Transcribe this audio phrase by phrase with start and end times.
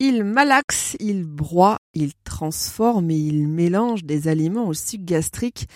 [0.00, 5.68] Il malaxe, il broie, il transforme et il mélange des aliments au sucre gastrique.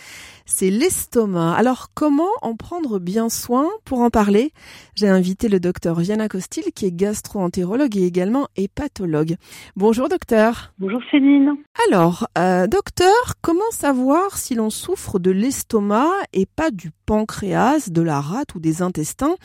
[0.47, 1.55] C'est l'estomac.
[1.55, 3.69] Alors comment en prendre bien soin?
[3.85, 4.53] Pour en parler,
[4.95, 9.37] j'ai invité le docteur Viana Costil qui est gastro-entérologue et également hépatologue.
[9.77, 10.73] Bonjour docteur.
[10.79, 11.55] Bonjour Céline.
[11.89, 18.03] Alors, euh, docteur, comment savoir si l'on souffre de l'estomac et pas du pancréas, de
[18.03, 19.37] la rate ou des intestins?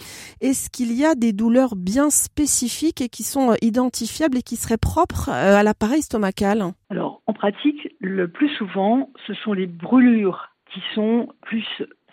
[0.42, 4.78] Est-ce qu'il y a des douleurs bien spécifiques et qui sont identifiables et qui seraient
[4.78, 10.50] propres euh, à l'appareil stomacal Alors, en pratique, le plus souvent, ce sont les brûlures
[10.72, 11.66] qui sont plus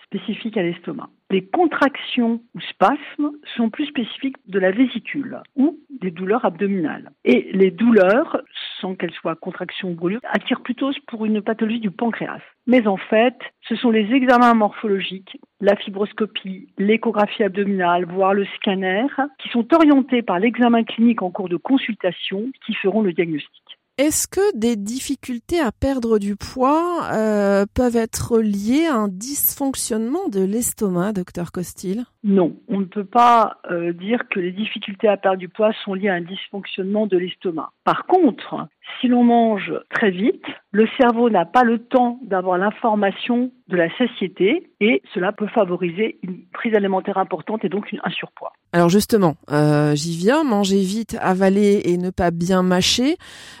[0.05, 1.09] spécifiques à l'estomac.
[1.31, 7.11] Les contractions ou spasmes sont plus spécifiques de la vésicule ou des douleurs abdominales.
[7.23, 8.41] Et les douleurs,
[8.79, 12.41] sans qu'elles soient contractions ou brûlures, attirent plutôt pour une pathologie du pancréas.
[12.67, 13.35] Mais en fait,
[13.67, 19.07] ce sont les examens morphologiques, la fibroscopie, l'échographie abdominale, voire le scanner,
[19.39, 23.64] qui sont orientés par l'examen clinique en cours de consultation qui feront le diagnostic.
[23.97, 30.27] Est-ce que des difficultés à perdre du poids euh, peuvent être liées à un dysfonctionnement
[30.27, 32.05] de l'estomac, docteur Costil?
[32.27, 35.93] Non, on ne peut pas euh, dire que les difficultés à perdre du poids sont
[35.93, 37.69] liées à un dysfonctionnement de l'estomac.
[37.83, 38.67] Par contre,
[38.99, 43.95] si l'on mange très vite, le cerveau n'a pas le temps d'avoir l'information de la
[43.99, 48.53] satiété et cela peut favoriser une prise alimentaire importante et donc un surpoids.
[48.73, 53.17] Alors justement, euh, j'y viens, manger vite, avaler et ne pas bien mâcher,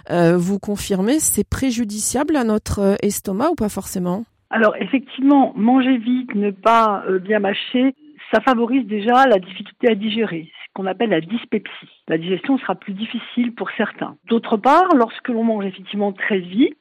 [0.09, 4.23] euh, vous confirmez, c'est préjudiciable à notre estomac ou pas forcément?
[4.49, 7.93] Alors effectivement, manger vite, ne pas bien mâcher,
[8.31, 11.89] ça favorise déjà la difficulté à digérer qu'on appelle la dyspepsie.
[12.07, 14.17] La digestion sera plus difficile pour certains.
[14.27, 16.77] D'autre part, lorsque l'on mange effectivement très vite,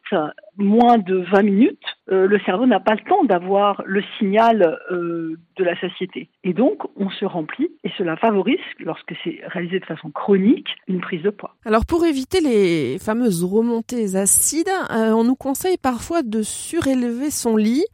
[0.56, 5.38] moins de 20 minutes, euh, le cerveau n'a pas le temps d'avoir le signal euh,
[5.56, 6.28] de la satiété.
[6.42, 11.00] Et donc, on se remplit et cela favorise, lorsque c'est réalisé de façon chronique, une
[11.00, 11.54] prise de poids.
[11.64, 17.56] Alors, pour éviter les fameuses remontées acides, euh, on nous conseille parfois de surélever son
[17.56, 17.84] lit.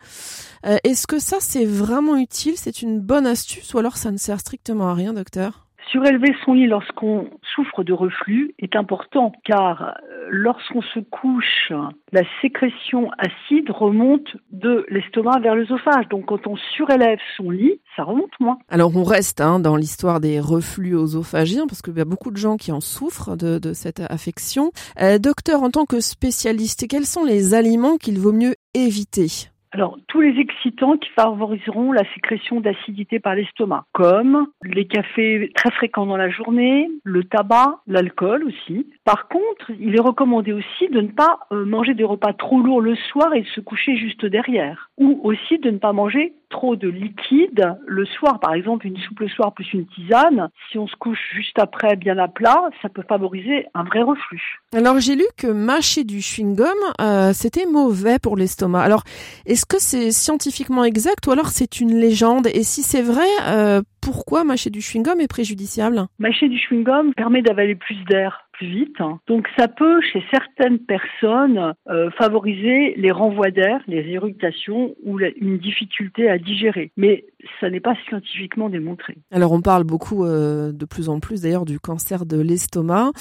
[0.62, 2.55] Est-ce que ça, c'est vraiment utile?
[2.57, 5.67] C'est une bonne astuce ou alors ça ne sert strictement à rien, docteur?
[5.90, 11.73] Surélever son lit lorsqu'on souffre de reflux est important car euh, lorsqu'on se couche,
[12.12, 16.08] la sécrétion acide remonte de l'estomac vers l'œsophage.
[16.08, 18.58] Donc quand on surélève son lit, ça remonte moins.
[18.68, 22.36] Alors on reste hein, dans l'histoire des reflux œsophagiens parce qu'il y a beaucoup de
[22.36, 24.70] gens qui en souffrent de, cette affection.
[25.01, 29.49] Euh, docteur, en tant que spécialiste, quels sont les aliments qu'il vaut mieux éviter?
[29.73, 35.70] Alors, tous les excitants qui favoriseront la sécrétion d'acidité par l'estomac, comme les cafés très
[35.70, 38.89] fréquents dans la journée, le tabac, l'alcool aussi.
[39.05, 42.80] Par contre, il est recommandé aussi de ne pas euh, manger des repas trop lourds
[42.80, 44.91] le soir et de se coucher juste derrière.
[44.98, 48.40] Ou aussi de ne pas manger trop de liquide le soir.
[48.40, 50.48] Par exemple, une soupe le soir plus une tisane.
[50.70, 54.42] Si on se couche juste après bien à plat, ça peut favoriser un vrai reflux.
[54.74, 56.66] Alors, j'ai lu que mâcher du chewing-gum,
[57.00, 58.83] euh, c'était mauvais pour l'estomac.
[58.83, 59.05] Alors,
[59.46, 62.48] est-ce que c'est scientifiquement exact ou alors c'est une légende?
[62.48, 67.42] Et si c'est vrai, euh, pourquoi mâcher du chewing-gum est préjudiciable Mâcher du chewing-gum permet
[67.42, 68.96] d'avaler plus d'air plus vite.
[69.27, 75.58] Donc ça peut, chez certaines personnes, euh, favoriser les renvois d'air, les irritations ou une
[75.58, 76.92] difficulté à digérer.
[76.96, 77.24] Mais
[77.61, 79.16] ça n'est pas scientifiquement démontré.
[79.30, 83.12] Alors on parle beaucoup euh, de plus en plus d'ailleurs du cancer de l'estomac.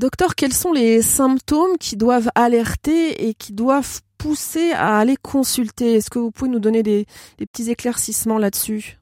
[0.00, 5.94] docteur, quels sont les symptômes qui doivent alerter et qui doivent pousser à aller consulter?
[5.94, 7.06] Est-ce que vous pouvez nous donner des,
[7.38, 8.98] petits éclaircissements là-dessus?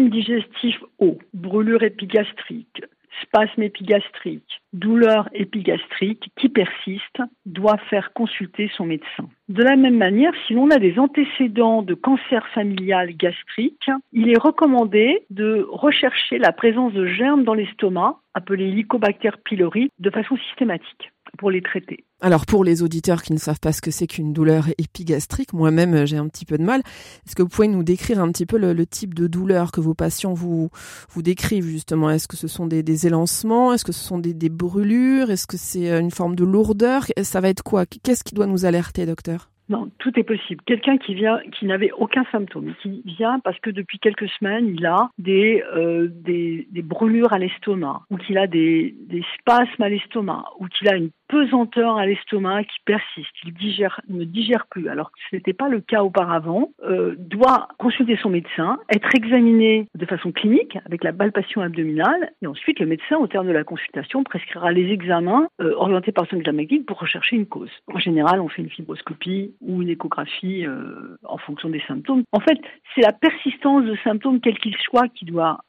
[0.00, 2.82] Tout signe digestif haut, brûlure épigastrique,
[3.22, 9.28] spasme épigastrique, douleur épigastrique qui persiste doit faire consulter son médecin.
[9.50, 14.38] De la même manière, si l'on a des antécédents de cancer familial gastrique, il est
[14.38, 21.12] recommandé de rechercher la présence de germes dans l'estomac, appelés Helicobacter pylori, de façon systématique
[21.38, 22.04] pour les traiter.
[22.20, 26.06] Alors pour les auditeurs qui ne savent pas ce que c'est qu'une douleur épigastrique, moi-même
[26.06, 26.80] j'ai un petit peu de mal.
[27.26, 29.94] Est-ce que vous pouvez nous décrire un petit peu le, type de douleur que vos
[29.94, 30.70] patients vous
[31.10, 32.10] vous décrivent justement?
[32.10, 33.72] Est-ce que ce sont des, des élancements?
[33.72, 35.30] Est-ce que ce sont des, des brûlures?
[35.30, 37.04] Est-ce que c'est une forme de lourdeur?
[37.22, 37.86] Ça va être quoi?
[37.86, 39.50] Qu'est-ce qui doit nous alerter, docteur?
[39.70, 40.60] Non, tout est possible.
[40.66, 44.84] Quelqu'un qui vient, qui n'avait aucun symptôme, qui vient parce que depuis quelques semaines, il
[44.84, 49.88] a des, euh, des, des, brûlures à l'estomac, ou qu'il a des, des spasmes à
[49.88, 54.88] l'estomac, ou qu'il a une pesanteur à l'estomac qui persiste, il digère, ne digère plus,
[54.88, 59.86] alors que ce n'était pas le cas auparavant, euh, doit consulter son médecin, être examiné
[59.94, 63.64] de façon clinique avec la palpation abdominale, et ensuite le médecin, au terme de la
[63.64, 67.70] consultation, prescrira les examens euh, orientés par son examen pour rechercher une cause.
[67.92, 72.22] En général, on fait une fibroscopie ou une échographie euh, en fonction des symptômes.
[72.32, 72.58] En fait,
[72.94, 75.60] c'est la persistance de symptômes, quels qu'ils soient, qui doit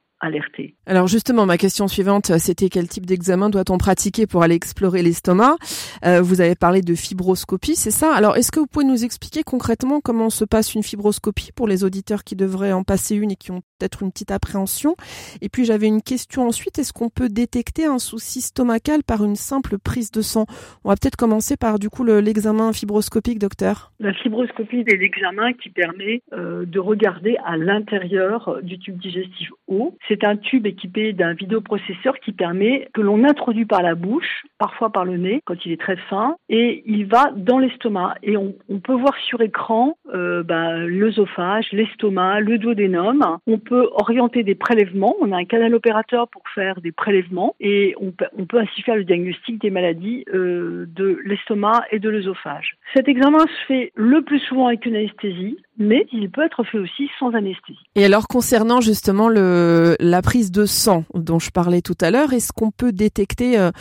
[0.86, 5.58] Alors justement, ma question suivante, c'était quel type d'examen doit-on pratiquer pour aller explorer l'estomac?
[6.06, 8.14] Euh, Vous avez parlé de fibroscopie, c'est ça?
[8.14, 11.84] Alors est-ce que vous pouvez nous expliquer concrètement comment se passe une fibroscopie pour les
[11.84, 14.95] auditeurs qui devraient en passer une et qui ont peut-être une petite appréhension
[15.42, 19.36] Et puis j'avais une question ensuite, est-ce qu'on peut détecter un souci stomacal par une
[19.36, 20.45] simple prise de sang?
[20.83, 23.92] On va peut-être commencer par du coup l'examen fibroscopique, docteur.
[24.00, 29.98] La fibroscopie est l'examen qui permet euh, de regarder à l'intérieur du tube digestif haut.
[30.07, 34.92] C'est un tube équipé d'un vidéoprocesseur qui permet que l'on introduit par la bouche, parfois
[34.92, 38.16] par le nez quand il est très fin, et il va dans l'estomac.
[38.22, 38.54] Et on,
[38.84, 43.38] peut voir sur écran euh, bah, l'œsophage, l'estomac, le duodénum.
[43.48, 45.16] On orienter des prélèvements.
[45.22, 49.04] On a un canal opérateur pour faire des prélèvements et on, peut ainsi faire le
[49.04, 52.78] diagnostic des maladies euh, de l'estomac et de l'œsophage.
[52.94, 56.78] Cet examen se fait le plus souvent avec une anesthésie, mais il peut être fait
[56.78, 57.80] aussi sans anesthésie.
[57.96, 62.34] Et alors concernant justement le, la prise de sang dont je parlais tout à l'heure,
[62.34, 63.72] est-ce qu'on peut détecter euh,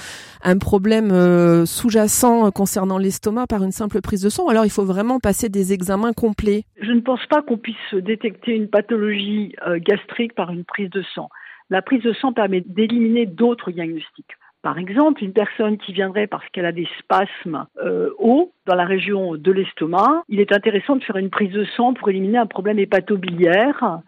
[0.42, 4.48] un problème euh, sous-jacent concernant l'estomac par une simple prise de sang?
[4.48, 6.64] Alors il faut vraiment passer des examens complets?
[6.80, 11.02] Je ne pense pas qu'on puisse détecter une pathologie euh, gastrique par une prise de
[11.14, 11.28] sang.
[11.70, 14.36] La prise de sang permet d'éliminer d'autres diagnostics.
[14.62, 18.84] Par exemple, une personne qui viendrait parce qu'elle a des spasmes euh, hauts dans la
[18.84, 22.46] région de l'estomac, il est intéressant de faire une prise de sang pour éliminer un
[22.46, 24.00] problème hépatobiliaire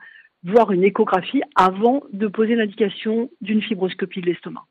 [0.45, 4.65] voir une échographie avant de poser l'indication d'une fibroscopie de l'estomac.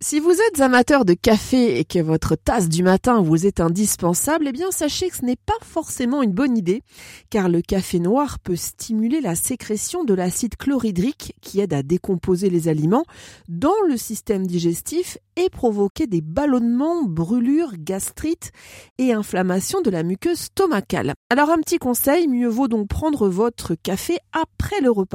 [0.00, 4.46] Si vous êtes amateur de café et que votre tasse du matin vous est indispensable,
[4.48, 6.82] eh bien sachez que ce n'est pas forcément une bonne idée,
[7.28, 12.48] car le café noir peut stimuler la sécrétion de l'acide chlorhydrique qui aide à décomposer
[12.48, 13.04] les aliments
[13.48, 18.52] dans le système digestif et provoquer des ballonnements, brûlures, gastrites
[18.98, 21.14] et inflammation de la muqueuse stomacale.
[21.28, 25.09] Alors un petit conseil, mieux vaut donc prendre votre café après le repas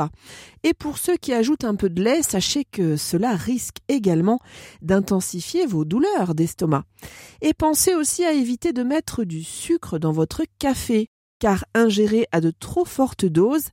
[0.63, 4.39] et pour ceux qui ajoutent un peu de lait, sachez que cela risque également
[4.81, 6.83] d'intensifier vos douleurs d'estomac.
[7.41, 11.09] Et pensez aussi à éviter de mettre du sucre dans votre café
[11.39, 13.67] car ingéré à de trop fortes doses,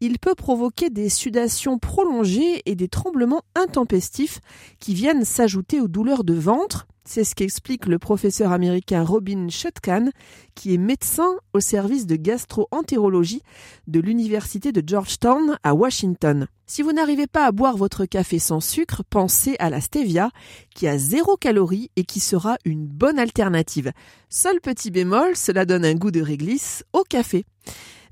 [0.00, 4.40] il peut provoquer des sudations prolongées et des tremblements intempestifs
[4.78, 10.10] qui viennent s'ajouter aux douleurs de ventre, c'est ce qu'explique le professeur américain Robin Shutkan,
[10.54, 13.40] qui est médecin au service de gastro-entérologie
[13.86, 16.48] de l'Université de Georgetown à Washington.
[16.66, 20.30] Si vous n'arrivez pas à boire votre café sans sucre, pensez à la stevia,
[20.74, 23.90] qui a zéro calorie et qui sera une bonne alternative.
[24.28, 27.46] Seul petit bémol, cela donne un goût de réglisse au café.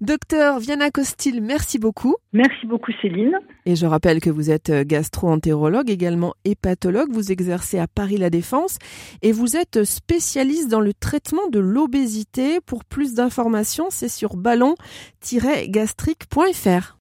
[0.00, 2.16] Docteur Viana Costil, merci beaucoup.
[2.32, 3.38] Merci beaucoup Céline.
[3.64, 8.30] Et je rappelle que vous êtes euh, gastro-entérologue, également hépatologue, vous exercez à Paris La
[8.30, 8.78] Défense
[9.22, 12.60] et vous êtes spécialiste dans le traitement de l'obésité.
[12.60, 16.95] Pour plus d'informations, c'est sur ballon-gastrique.fr.